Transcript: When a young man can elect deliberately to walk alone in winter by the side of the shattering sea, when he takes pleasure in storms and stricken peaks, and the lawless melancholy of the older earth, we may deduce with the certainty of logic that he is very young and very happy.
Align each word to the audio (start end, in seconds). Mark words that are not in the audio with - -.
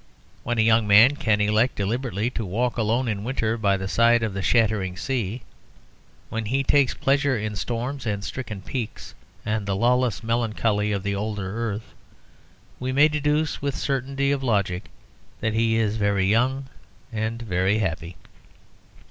When 0.41 0.57
a 0.57 0.63
young 0.63 0.87
man 0.87 1.15
can 1.15 1.39
elect 1.41 1.75
deliberately 1.75 2.31
to 2.31 2.43
walk 2.43 2.75
alone 2.75 3.07
in 3.07 3.23
winter 3.23 3.55
by 3.55 3.77
the 3.77 3.87
side 3.87 4.23
of 4.23 4.33
the 4.33 4.41
shattering 4.41 4.97
sea, 4.97 5.43
when 6.29 6.45
he 6.45 6.63
takes 6.63 6.95
pleasure 6.95 7.37
in 7.37 7.55
storms 7.55 8.07
and 8.07 8.23
stricken 8.23 8.63
peaks, 8.63 9.13
and 9.45 9.67
the 9.67 9.75
lawless 9.75 10.23
melancholy 10.23 10.91
of 10.91 11.03
the 11.03 11.13
older 11.13 11.51
earth, 11.55 11.93
we 12.79 12.91
may 12.91 13.09
deduce 13.09 13.61
with 13.61 13.75
the 13.75 13.79
certainty 13.79 14.31
of 14.31 14.41
logic 14.41 14.85
that 15.39 15.53
he 15.53 15.75
is 15.75 15.97
very 15.97 16.25
young 16.25 16.65
and 17.13 17.43
very 17.43 17.77
happy. 17.77 18.15